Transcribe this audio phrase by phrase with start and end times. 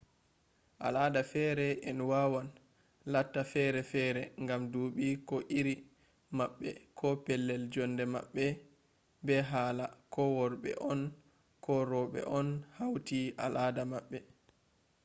[0.85, 2.47] al ada fere en wawan
[3.13, 5.75] latta fere fere ngam duuɓi ko iri
[6.37, 8.45] maɓɓe ko pellel jonde maɓɓe
[9.25, 11.01] be hala ko worɓe on
[11.65, 14.05] ko roɓe on hauti al ada man